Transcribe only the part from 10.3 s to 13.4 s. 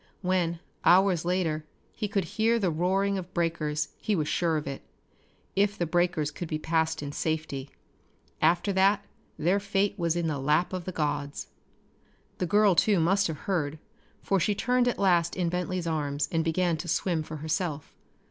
lap of the gods. The girl too must